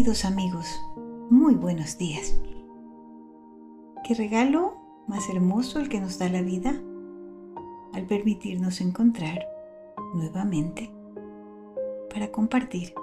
[0.00, 0.82] Queridos amigos,
[1.28, 2.40] muy buenos días.
[4.02, 6.72] ¿Qué regalo más hermoso el que nos da la vida
[7.92, 9.46] al permitirnos encontrar
[10.14, 10.90] nuevamente
[12.10, 12.94] para compartir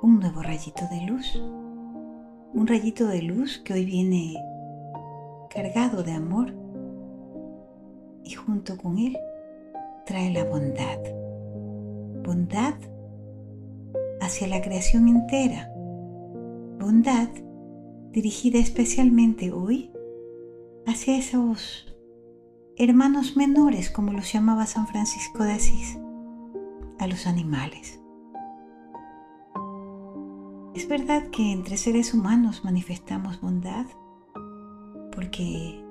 [0.00, 1.34] un nuevo rayito de luz?
[2.54, 4.36] Un rayito de luz que hoy viene
[5.52, 6.54] cargado de amor
[8.22, 9.18] y junto con él
[10.06, 11.00] trae la bondad.
[12.22, 12.76] Bondad
[14.20, 15.74] hacia la creación entera.
[16.78, 17.28] Bondad
[18.12, 19.90] dirigida especialmente hoy
[20.86, 21.94] hacia esos
[22.76, 25.98] hermanos menores, como los llamaba San Francisco de Asís,
[26.98, 28.00] a los animales.
[30.74, 33.86] Es verdad que entre seres humanos manifestamos bondad,
[35.12, 35.84] porque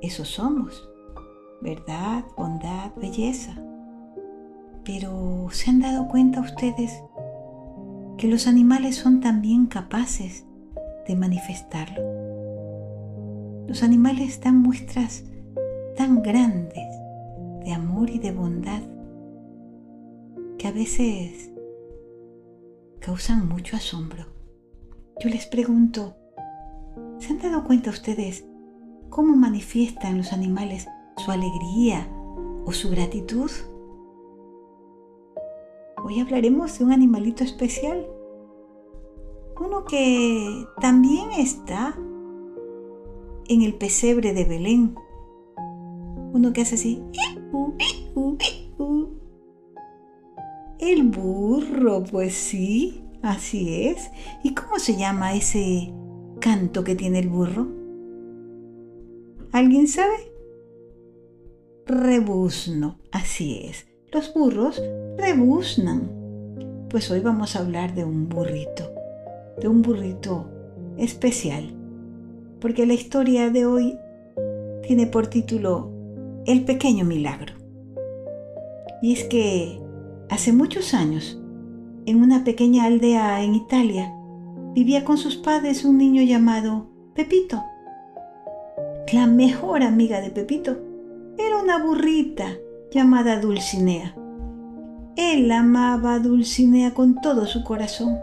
[0.00, 0.88] eso somos,
[1.60, 3.54] verdad, bondad, belleza.
[4.84, 7.02] Pero ¿se han dado cuenta ustedes
[8.20, 10.44] que los animales son también capaces
[11.08, 12.02] de manifestarlo.
[13.66, 15.24] Los animales dan muestras
[15.96, 16.94] tan grandes
[17.64, 18.82] de amor y de bondad
[20.58, 21.50] que a veces
[22.98, 24.26] causan mucho asombro.
[25.24, 26.14] Yo les pregunto,
[27.20, 28.44] ¿se han dado cuenta ustedes
[29.08, 32.06] cómo manifiestan los animales su alegría
[32.66, 33.50] o su gratitud?
[36.02, 38.06] Hoy hablaremos de un animalito especial,
[39.60, 41.94] uno que también está
[43.48, 44.94] en el pesebre de Belén,
[46.32, 47.02] uno que hace así,
[50.78, 54.10] el burro, pues sí, así es.
[54.42, 55.92] ¿Y cómo se llama ese
[56.40, 57.68] canto que tiene el burro?
[59.52, 60.32] ¿Alguien sabe?
[61.84, 64.82] Rebuzno, así es los burros
[65.16, 66.10] rebuznan.
[66.88, 68.92] Pues hoy vamos a hablar de un burrito,
[69.60, 70.50] de un burrito
[70.96, 71.72] especial,
[72.60, 73.96] porque la historia de hoy
[74.82, 75.90] tiene por título
[76.46, 77.54] El pequeño milagro.
[79.02, 79.80] Y es que
[80.28, 81.40] hace muchos años,
[82.06, 84.12] en una pequeña aldea en Italia,
[84.74, 87.62] vivía con sus padres un niño llamado Pepito.
[89.12, 90.76] La mejor amiga de Pepito
[91.38, 92.56] era una burrita
[92.90, 94.16] llamada Dulcinea.
[95.16, 98.18] Él amaba a Dulcinea con todo su corazón,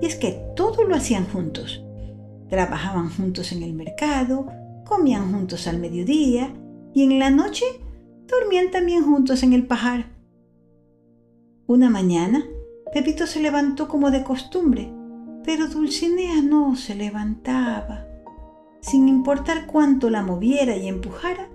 [0.00, 1.84] y es que todo lo hacían juntos.
[2.48, 4.46] Trabajaban juntos en el mercado,
[4.84, 6.52] comían juntos al mediodía,
[6.92, 7.64] y en la noche
[8.26, 10.06] dormían también juntos en el pajar.
[11.66, 12.44] Una mañana,
[12.92, 14.92] Pepito se levantó como de costumbre,
[15.44, 18.06] pero Dulcinea no se levantaba.
[18.80, 21.48] Sin importar cuánto la moviera y empujara,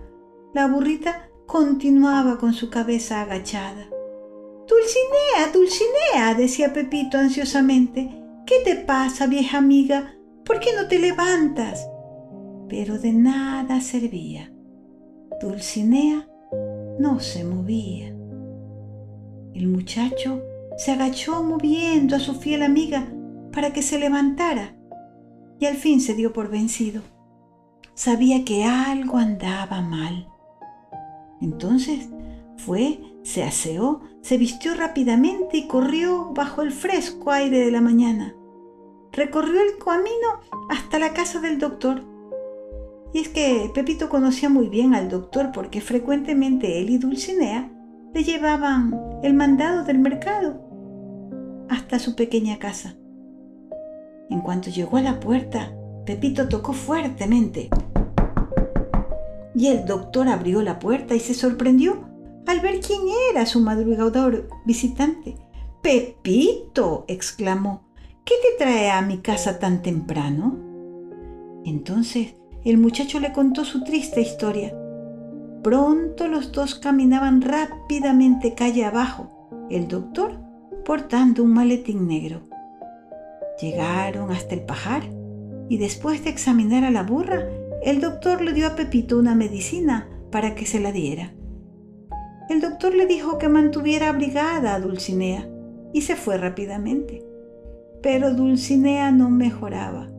[0.54, 3.90] la burrita continuaba con su cabeza agachada.
[4.68, 8.10] Dulcinea, Dulcinea, decía Pepito ansiosamente,
[8.46, 10.16] ¿qué te pasa, vieja amiga?
[10.44, 11.88] ¿Por qué no te levantas?
[12.68, 14.52] Pero de nada servía.
[15.40, 16.28] Dulcinea
[17.00, 18.08] no se movía.
[19.54, 20.42] El muchacho
[20.78, 23.08] se agachó moviendo a su fiel amiga
[23.54, 24.76] para que se levantara
[25.60, 27.02] y al fin se dio por vencido.
[27.94, 30.28] Sabía que algo andaba mal.
[31.46, 32.10] Entonces
[32.58, 38.36] fue, se aseó, se vistió rápidamente y corrió bajo el fresco aire de la mañana.
[39.12, 40.40] Recorrió el camino
[40.70, 42.02] hasta la casa del doctor.
[43.14, 47.72] Y es que Pepito conocía muy bien al doctor porque frecuentemente él y Dulcinea
[48.12, 50.60] le llevaban el mandado del mercado
[51.70, 52.96] hasta su pequeña casa.
[54.32, 55.72] En cuanto llegó a la puerta,
[56.08, 57.70] Pepito tocó fuertemente
[59.56, 62.10] y el doctor abrió la puerta y se sorprendió
[62.46, 63.02] al ver quién
[63.32, 65.36] era su madrugador visitante.
[65.82, 67.88] Pepito, exclamó,
[68.26, 70.58] ¿qué te trae a mi casa tan temprano?
[71.64, 74.76] Entonces el muchacho le contó su triste historia.
[75.64, 80.40] Pronto los dos caminaban rápidamente calle abajo, el doctor
[80.84, 82.42] portando un maletín negro.
[83.62, 85.04] Llegaron hasta el pajar
[85.70, 87.48] y después de examinar a la burra,
[87.86, 91.36] el doctor le dio a Pepito una medicina para que se la diera.
[92.50, 95.48] El doctor le dijo que mantuviera abrigada a Dulcinea
[95.94, 97.24] y se fue rápidamente.
[98.02, 100.10] Pero Dulcinea no mejoraba.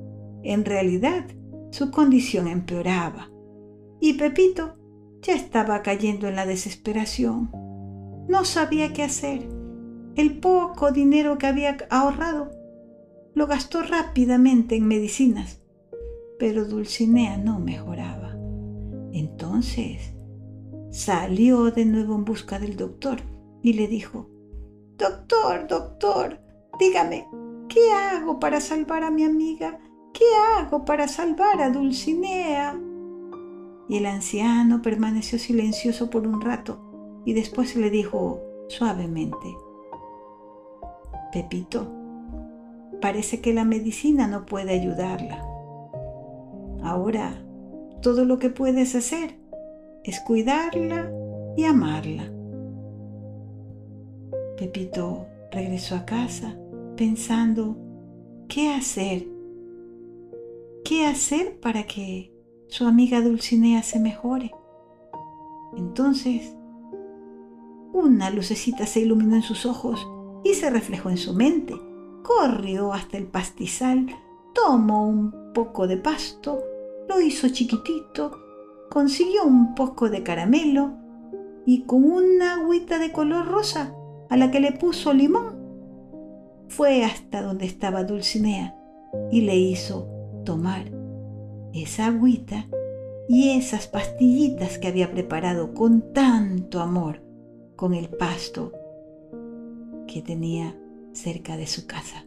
[0.45, 1.25] En realidad,
[1.73, 3.33] su condición empeoraba.
[4.01, 4.77] Y Pepito
[5.23, 7.51] ya estaba cayendo en la desesperación.
[8.29, 9.49] No sabía qué hacer.
[10.15, 12.53] El poco dinero que había ahorrado
[13.35, 15.66] lo gastó rápidamente en medicinas
[16.39, 18.37] pero Dulcinea no mejoraba.
[19.13, 20.15] Entonces
[20.91, 23.19] salió de nuevo en busca del doctor
[23.63, 24.29] y le dijo,
[24.99, 26.41] Doctor, doctor,
[26.79, 27.27] dígame,
[27.69, 29.79] ¿qué ¿Qué hago para salvar a mi amiga?
[30.15, 30.25] ¿Qué
[30.57, 32.81] hago para salvar a Dulcinea?
[33.87, 39.55] Y el anciano permaneció silencioso por un rato y después le dijo suavemente,
[41.33, 41.93] Pepito,
[43.03, 45.46] parece que la medicina no puede ayudarla.
[46.87, 47.45] Ahora,
[48.01, 49.35] todo lo que puedes hacer
[50.05, 51.11] es cuidarla
[51.57, 52.31] y amarla.
[54.57, 56.57] Pepito regresó a casa
[56.97, 57.77] pensando,
[58.49, 59.27] ¿qué hacer?
[60.85, 62.33] ¿Qué hacer para que
[62.69, 64.53] su amiga Dulcinea se mejore?
[65.77, 66.55] Entonces,
[67.93, 70.07] una lucecita se iluminó en sus ojos
[70.45, 71.75] y se reflejó en su mente.
[72.23, 74.07] Corrió hasta el pastizal,
[74.55, 76.63] tomó un poco de pasto,
[77.09, 78.39] lo hizo chiquitito,
[78.91, 80.93] consiguió un poco de caramelo
[81.65, 83.95] y con una agüita de color rosa
[84.29, 85.57] a la que le puso limón,
[86.69, 88.77] fue hasta donde estaba Dulcinea
[89.31, 90.09] y le hizo
[90.45, 90.91] tomar
[91.73, 92.67] esa agüita
[93.29, 97.23] y esas pastillitas que había preparado con tanto amor
[97.77, 98.73] con el pasto
[100.07, 100.77] que tenía
[101.13, 102.25] cerca de su casa.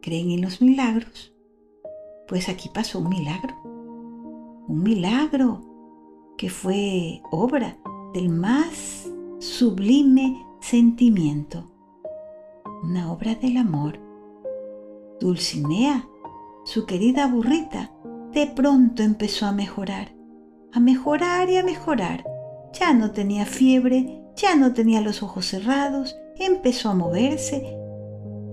[0.00, 1.34] ¿Creen en los milagros?
[2.28, 3.54] Pues aquí pasó un milagro.
[4.68, 5.62] Un milagro
[6.36, 7.78] que fue obra
[8.12, 9.08] del más
[9.38, 11.64] sublime sentimiento.
[12.82, 13.98] Una obra del amor.
[15.20, 16.06] Dulcinea,
[16.64, 17.92] su querida burrita,
[18.32, 20.14] de pronto empezó a mejorar,
[20.72, 22.24] a mejorar y a mejorar.
[22.78, 27.74] Ya no tenía fiebre, ya no tenía los ojos cerrados, empezó a moverse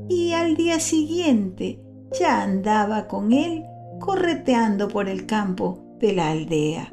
[0.08, 1.85] y al día siguiente
[2.20, 3.66] ya andaba con él
[4.00, 6.92] correteando por el campo de la aldea.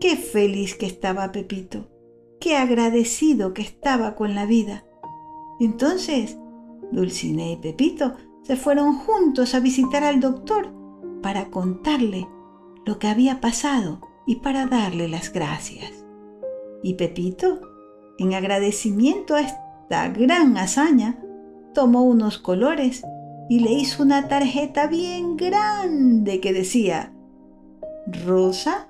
[0.00, 1.88] Qué feliz que estaba Pepito,
[2.40, 4.84] qué agradecido que estaba con la vida.
[5.60, 6.38] Entonces,
[6.92, 10.72] Dulcinea y Pepito se fueron juntos a visitar al doctor
[11.22, 12.28] para contarle
[12.84, 16.04] lo que había pasado y para darle las gracias.
[16.82, 17.60] Y Pepito,
[18.18, 21.18] en agradecimiento a esta gran hazaña,
[21.74, 23.02] tomó unos colores
[23.48, 27.12] y le hizo una tarjeta bien grande que decía
[28.24, 28.88] Rosa,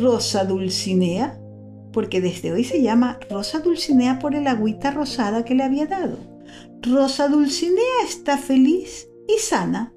[0.00, 1.40] Rosa Dulcinea,
[1.92, 6.18] porque desde hoy se llama Rosa Dulcinea por el agüita rosada que le había dado.
[6.82, 9.92] Rosa Dulcinea está feliz y sana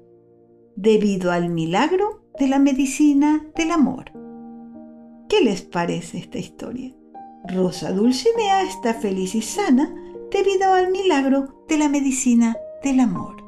[0.76, 4.12] debido al milagro de la medicina del amor.
[5.28, 6.94] ¿Qué les parece esta historia?
[7.44, 9.94] Rosa Dulcinea está feliz y sana
[10.30, 13.47] debido al milagro de la medicina del amor.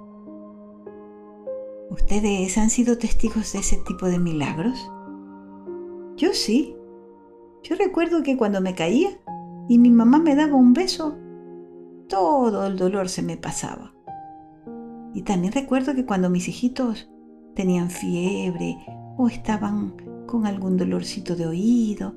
[1.90, 4.78] ¿Ustedes han sido testigos de ese tipo de milagros?
[6.16, 6.76] Yo sí.
[7.64, 9.10] Yo recuerdo que cuando me caía
[9.68, 11.18] y mi mamá me daba un beso,
[12.08, 13.92] todo el dolor se me pasaba.
[15.14, 17.10] Y también recuerdo que cuando mis hijitos
[17.56, 18.78] tenían fiebre
[19.18, 19.96] o estaban
[20.28, 22.14] con algún dolorcito de oído,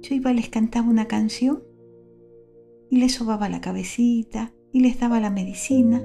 [0.00, 1.62] yo iba y les cantaba una canción
[2.90, 6.02] y les sobaba la cabecita y les daba la medicina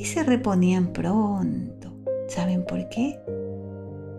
[0.00, 1.92] y se reponían pronto.
[2.26, 3.20] ¿Saben por qué?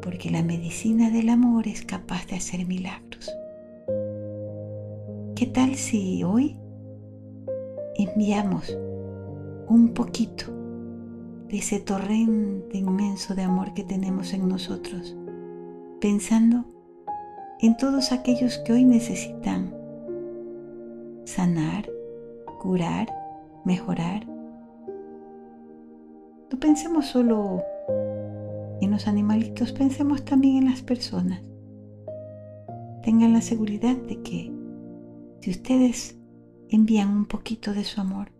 [0.04, 3.36] Porque la medicina del amor es capaz de hacer milagros.
[5.36, 6.56] ¿Qué tal si hoy
[7.96, 8.78] enviamos
[9.68, 10.46] un poquito
[11.48, 15.18] de ese torrente inmenso de amor que tenemos en nosotros,
[16.00, 16.64] pensando
[17.60, 19.76] en todos aquellos que hoy necesitan
[21.26, 21.90] sanar,
[22.60, 23.08] curar,
[23.66, 24.31] mejorar.
[26.52, 27.64] No pensemos solo
[28.82, 31.42] en los animalitos, pensemos también en las personas.
[33.04, 34.52] Tengan la seguridad de que
[35.40, 36.20] si ustedes
[36.70, 38.32] envían un poquito de su amor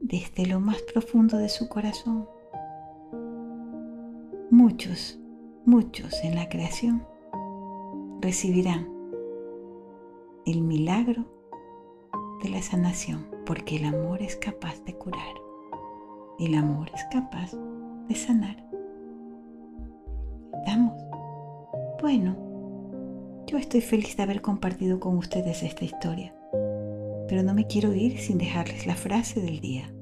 [0.00, 2.28] desde lo más profundo de su corazón,
[4.50, 5.18] muchos,
[5.64, 7.06] muchos en la creación
[8.20, 8.86] recibirán
[10.44, 11.24] el milagro
[12.42, 15.45] de la sanación, porque el amor es capaz de curar,
[16.38, 17.52] el amor es capaz
[18.08, 18.56] de sanar.
[20.58, 21.02] ¿Estamos?
[22.00, 22.36] Bueno,
[23.46, 26.34] yo estoy feliz de haber compartido con ustedes esta historia,
[27.28, 29.92] pero no me quiero ir sin dejarles la frase del día.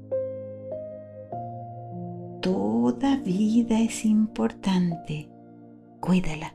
[2.41, 5.29] Toda vida es importante,
[5.99, 6.53] cuídala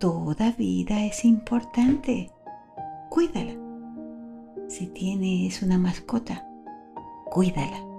[0.00, 2.30] Toda vida es importante.
[3.10, 3.52] Cuídala.
[4.66, 6.42] Si tienes una mascota,
[7.30, 7.89] cuídala.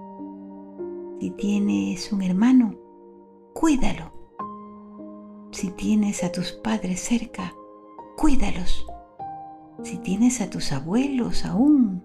[1.22, 2.74] Si tienes un hermano,
[3.54, 4.10] cuídalo.
[5.52, 7.54] Si tienes a tus padres cerca,
[8.16, 8.84] cuídalos.
[9.84, 12.02] Si tienes a tus abuelos aún,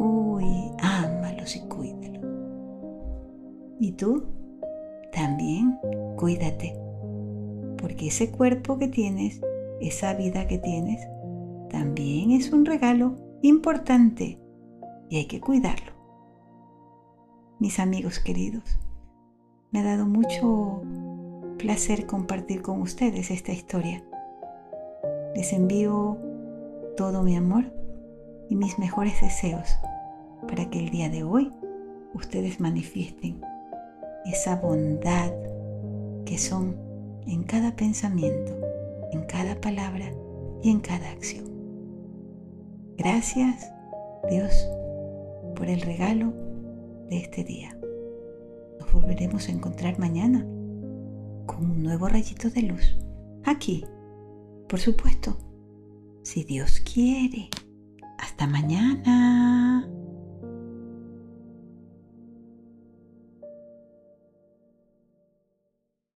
[0.00, 0.44] uy,
[0.80, 2.24] ámalos y cuídalos.
[3.78, 4.24] Y tú
[5.12, 5.78] también
[6.16, 6.76] cuídate,
[7.80, 9.40] porque ese cuerpo que tienes,
[9.80, 11.00] esa vida que tienes,
[11.70, 14.40] también es un regalo importante
[15.08, 15.95] y hay que cuidarlo.
[17.58, 18.78] Mis amigos queridos,
[19.72, 20.82] me ha dado mucho
[21.56, 24.04] placer compartir con ustedes esta historia.
[25.34, 26.18] Les envío
[26.98, 27.64] todo mi amor
[28.50, 29.74] y mis mejores deseos
[30.46, 31.50] para que el día de hoy
[32.12, 33.40] ustedes manifiesten
[34.26, 35.32] esa bondad
[36.26, 36.76] que son
[37.26, 38.52] en cada pensamiento,
[39.12, 40.12] en cada palabra
[40.62, 41.46] y en cada acción.
[42.98, 43.72] Gracias,
[44.28, 44.68] Dios,
[45.54, 46.45] por el regalo
[47.08, 47.78] de este día.
[48.80, 50.40] Nos volveremos a encontrar mañana
[51.46, 52.98] con un nuevo rayito de luz.
[53.44, 53.84] Aquí,
[54.68, 55.36] por supuesto,
[56.22, 57.48] si Dios quiere.
[58.18, 59.88] Hasta mañana.